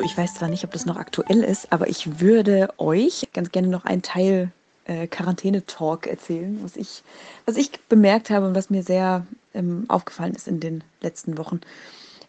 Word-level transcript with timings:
Ich 0.00 0.16
weiß 0.16 0.34
zwar 0.34 0.48
nicht, 0.48 0.64
ob 0.64 0.72
das 0.72 0.86
noch 0.86 0.96
aktuell 0.96 1.42
ist, 1.42 1.72
aber 1.72 1.88
ich 1.88 2.20
würde 2.20 2.68
euch 2.78 3.28
ganz 3.34 3.52
gerne 3.52 3.68
noch 3.68 3.84
einen 3.84 4.02
Teil 4.02 4.50
äh, 4.86 5.06
Quarantäne-Talk 5.06 6.06
erzählen, 6.06 6.58
was 6.62 6.76
ich, 6.76 7.02
was 7.46 7.56
ich 7.56 7.70
bemerkt 7.88 8.30
habe 8.30 8.46
und 8.46 8.54
was 8.54 8.70
mir 8.70 8.82
sehr 8.82 9.26
ähm, 9.54 9.84
aufgefallen 9.88 10.34
ist 10.34 10.48
in 10.48 10.60
den 10.60 10.82
letzten 11.00 11.38
Wochen, 11.38 11.60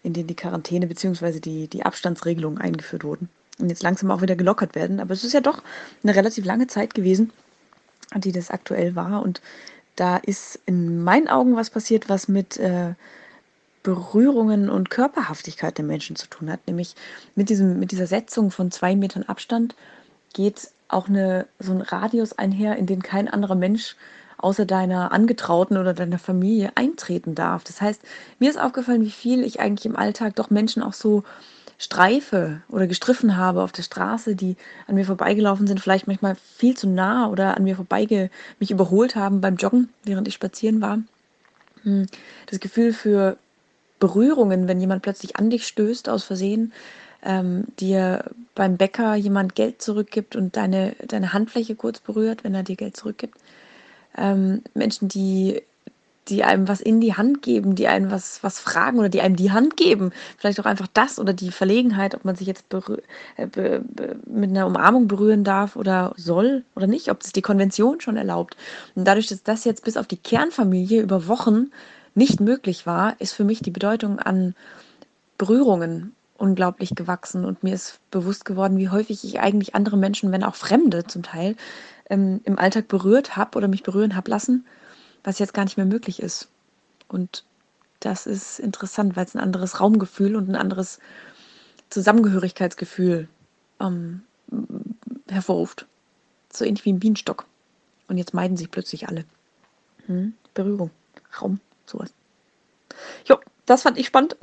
in 0.03 0.13
denen 0.13 0.27
die 0.27 0.35
Quarantäne 0.35 0.87
bzw. 0.87 1.39
Die, 1.39 1.67
die 1.67 1.83
Abstandsregelungen 1.83 2.59
eingeführt 2.59 3.03
wurden 3.03 3.29
und 3.59 3.69
jetzt 3.69 3.83
langsam 3.83 4.11
auch 4.11 4.21
wieder 4.21 4.35
gelockert 4.35 4.75
werden. 4.75 4.99
Aber 4.99 5.13
es 5.13 5.23
ist 5.23 5.33
ja 5.33 5.41
doch 5.41 5.63
eine 6.03 6.15
relativ 6.15 6.45
lange 6.45 6.67
Zeit 6.67 6.93
gewesen, 6.93 7.31
die 8.15 8.31
das 8.31 8.51
aktuell 8.51 8.95
war. 8.95 9.21
Und 9.23 9.41
da 9.95 10.17
ist 10.17 10.59
in 10.65 11.03
meinen 11.03 11.27
Augen 11.27 11.55
was 11.55 11.69
passiert, 11.69 12.09
was 12.09 12.27
mit 12.27 12.57
äh, 12.57 12.93
Berührungen 13.83 14.69
und 14.69 14.89
Körperhaftigkeit 14.89 15.77
der 15.77 15.85
Menschen 15.85 16.15
zu 16.15 16.27
tun 16.27 16.49
hat. 16.49 16.61
Nämlich 16.67 16.95
mit, 17.35 17.49
diesem, 17.49 17.79
mit 17.79 17.91
dieser 17.91 18.07
Setzung 18.07 18.49
von 18.49 18.71
zwei 18.71 18.95
Metern 18.95 19.23
Abstand 19.23 19.75
geht 20.33 20.69
auch 20.87 21.07
eine, 21.07 21.47
so 21.59 21.71
ein 21.71 21.81
Radius 21.81 22.37
einher, 22.37 22.77
in 22.77 22.85
den 22.85 23.03
kein 23.03 23.27
anderer 23.27 23.55
Mensch 23.55 23.95
außer 24.37 24.65
deiner 24.65 25.11
Angetrauten 25.11 25.77
oder 25.77 25.93
deiner 25.93 26.19
Familie 26.19 26.71
eintreten 26.75 27.35
darf. 27.35 27.63
Das 27.63 27.81
heißt, 27.81 28.01
mir 28.39 28.49
ist 28.49 28.59
aufgefallen, 28.59 29.03
wie 29.03 29.11
viel 29.11 29.43
ich 29.43 29.59
eigentlich 29.59 29.85
im 29.85 29.95
Alltag 29.95 30.35
doch 30.35 30.49
Menschen 30.49 30.83
auch 30.83 30.93
so 30.93 31.23
streife 31.77 32.61
oder 32.69 32.87
gestriffen 32.87 33.37
habe 33.37 33.63
auf 33.63 33.71
der 33.71 33.83
Straße, 33.83 34.35
die 34.35 34.55
an 34.87 34.95
mir 34.95 35.05
vorbeigelaufen 35.05 35.67
sind, 35.67 35.79
vielleicht 35.79 36.07
manchmal 36.07 36.35
viel 36.35 36.77
zu 36.77 36.87
nah 36.87 37.27
oder 37.27 37.57
an 37.57 37.63
mir 37.63 37.75
vorbeige 37.75 38.29
mich 38.59 38.71
überholt 38.71 39.15
haben 39.15 39.41
beim 39.41 39.55
Joggen, 39.55 39.89
während 40.03 40.27
ich 40.27 40.33
spazieren 40.33 40.81
war. 40.81 40.99
Hm, 41.83 42.07
das 42.47 42.59
Gefühl 42.59 42.93
für 42.93 43.37
Berührungen, 44.03 44.67
wenn 44.67 44.81
jemand 44.81 45.01
plötzlich 45.01 45.37
an 45.37 45.49
dich 45.49 45.65
stößt 45.65 46.09
aus 46.09 46.25
Versehen, 46.25 46.73
ähm, 47.23 47.63
dir 47.79 48.25
beim 48.53 48.75
Bäcker 48.75 49.15
jemand 49.15 49.55
Geld 49.55 49.81
zurückgibt 49.81 50.35
und 50.35 50.57
deine, 50.57 50.93
deine 51.07 51.31
Handfläche 51.31 51.75
kurz 51.75 52.01
berührt, 52.01 52.43
wenn 52.43 52.53
er 52.53 52.63
dir 52.63 52.75
Geld 52.75 52.97
zurückgibt. 52.97 53.37
Ähm, 54.17 54.61
Menschen, 54.73 55.07
die, 55.07 55.61
die 56.27 56.43
einem 56.43 56.67
was 56.67 56.81
in 56.81 56.99
die 56.99 57.15
Hand 57.15 57.43
geben, 57.43 57.75
die 57.75 57.87
einem 57.87 58.11
was, 58.11 58.43
was 58.43 58.59
fragen 58.59 58.99
oder 58.99 59.07
die 59.07 59.21
einem 59.21 59.37
die 59.37 59.51
Hand 59.51 59.77
geben. 59.77 60.11
Vielleicht 60.37 60.59
auch 60.59 60.65
einfach 60.65 60.87
das 60.93 61.17
oder 61.17 61.31
die 61.31 61.51
Verlegenheit, 61.51 62.13
ob 62.13 62.25
man 62.25 62.35
sich 62.35 62.47
jetzt 62.47 62.65
äh, 62.73 63.79
mit 64.25 64.49
einer 64.49 64.67
Umarmung 64.67 65.07
berühren 65.07 65.45
darf 65.45 65.77
oder 65.77 66.13
soll 66.17 66.65
oder 66.75 66.87
nicht, 66.87 67.09
ob 67.09 67.21
das 67.21 67.31
die 67.31 67.41
Konvention 67.41 68.01
schon 68.01 68.17
erlaubt. 68.17 68.57
Und 68.95 69.07
dadurch, 69.07 69.27
dass 69.27 69.43
das 69.43 69.63
jetzt 69.63 69.85
bis 69.85 69.95
auf 69.95 70.07
die 70.07 70.17
Kernfamilie 70.17 71.01
über 71.01 71.29
Wochen 71.29 71.71
nicht 72.15 72.39
möglich 72.39 72.85
war, 72.85 73.19
ist 73.19 73.33
für 73.33 73.43
mich 73.43 73.61
die 73.61 73.71
Bedeutung 73.71 74.19
an 74.19 74.55
Berührungen 75.37 76.15
unglaublich 76.37 76.95
gewachsen 76.95 77.45
und 77.45 77.63
mir 77.63 77.73
ist 77.73 77.99
bewusst 78.11 78.45
geworden, 78.45 78.77
wie 78.77 78.89
häufig 78.89 79.23
ich 79.23 79.39
eigentlich 79.39 79.75
andere 79.75 79.97
Menschen, 79.97 80.31
wenn 80.31 80.43
auch 80.43 80.55
Fremde 80.55 81.05
zum 81.05 81.23
Teil, 81.23 81.55
ähm, 82.09 82.41
im 82.43 82.59
Alltag 82.59 82.87
berührt 82.87 83.37
habe 83.37 83.57
oder 83.57 83.67
mich 83.67 83.83
berühren 83.83 84.15
habe 84.15 84.29
lassen, 84.29 84.65
was 85.23 85.39
jetzt 85.39 85.53
gar 85.53 85.63
nicht 85.63 85.77
mehr 85.77 85.85
möglich 85.85 86.21
ist. 86.21 86.49
Und 87.07 87.45
das 87.99 88.25
ist 88.25 88.59
interessant, 88.59 89.15
weil 89.15 89.25
es 89.25 89.35
ein 89.35 89.41
anderes 89.41 89.79
Raumgefühl 89.79 90.35
und 90.35 90.49
ein 90.49 90.55
anderes 90.55 90.99
Zusammengehörigkeitsgefühl 91.89 93.29
ähm, 93.79 94.23
hervorruft. 95.29 95.87
So 96.51 96.65
ähnlich 96.65 96.83
wie 96.85 96.91
ein 96.91 96.99
Bienenstock. 96.99 97.45
Und 98.07 98.17
jetzt 98.17 98.33
meiden 98.33 98.57
sich 98.57 98.69
plötzlich 98.69 99.07
alle. 99.07 99.23
Hm? 100.07 100.33
Berührung, 100.53 100.91
Raum 101.41 101.59
sowas. 101.85 102.13
Jo, 103.25 103.37
das 103.65 103.83
fand 103.83 103.97
ich 103.97 104.07
spannend 104.07 104.35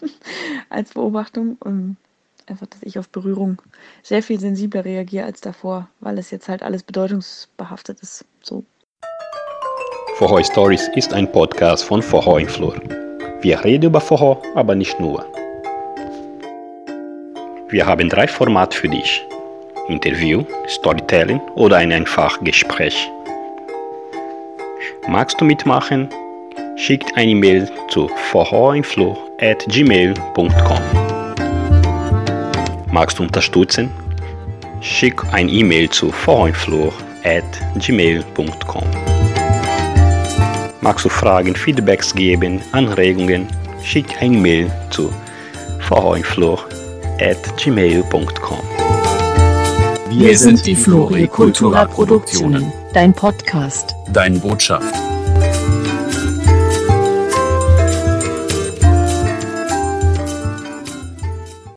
als 0.70 0.92
Beobachtung. 0.92 1.56
Und 1.60 1.96
einfach, 2.46 2.66
dass 2.66 2.82
ich 2.82 2.98
auf 2.98 3.08
Berührung 3.08 3.60
sehr 4.02 4.22
viel 4.22 4.40
sensibler 4.40 4.84
reagiere 4.84 5.26
als 5.26 5.40
davor, 5.40 5.88
weil 6.00 6.18
es 6.18 6.30
jetzt 6.30 6.48
halt 6.48 6.62
alles 6.62 6.82
bedeutungsbehaftet 6.82 8.00
ist. 8.00 8.24
So. 8.42 8.64
Vorhoi 10.16 10.42
Stories 10.42 10.88
ist 10.96 11.12
ein 11.12 11.30
Podcast 11.30 11.84
von 11.84 12.02
Vorhoi 12.02 12.42
im 12.42 12.48
Flur. 12.48 12.74
Wir 13.40 13.62
reden 13.64 13.86
über 13.86 14.00
Vorhoi, 14.00 14.36
aber 14.54 14.74
nicht 14.74 14.98
nur. 14.98 15.24
Wir 17.68 17.86
haben 17.86 18.08
drei 18.08 18.26
Formate 18.26 18.76
für 18.76 18.88
dich. 18.88 19.24
Interview, 19.88 20.44
Storytelling 20.66 21.40
oder 21.54 21.76
ein 21.76 21.92
einfach 21.92 22.42
Gespräch. 22.42 23.10
Magst 25.06 25.40
du 25.40 25.44
mitmachen? 25.44 26.08
Schickt 26.78 27.14
eine 27.16 27.32
E-Mail 27.32 27.68
zu 27.88 28.08
vorhoinflow.gmail.com. 28.30 30.80
Magst 32.90 33.18
du 33.18 33.24
unterstützen? 33.24 33.90
Schick 34.80 35.20
ein 35.32 35.48
E-Mail 35.48 35.90
zu 35.90 36.12
vorhoinflow.gmail.com. 36.12 38.84
Magst 40.80 41.04
du 41.04 41.08
Fragen, 41.08 41.56
Feedbacks 41.56 42.14
geben, 42.14 42.60
Anregungen? 42.72 43.48
Schick 43.82 44.22
ein 44.22 44.34
E-Mail 44.34 44.70
zu 44.90 45.12
vorhoinflow.gmail.com. 45.80 48.60
Wir 50.10 50.38
sind 50.38 50.64
die 50.64 50.76
Flori 50.76 51.26
Kultura 51.26 51.86
Produktionen. 51.86 52.72
Dein 52.94 53.12
Podcast. 53.12 53.96
Dein 54.12 54.40
Botschaft. 54.40 54.94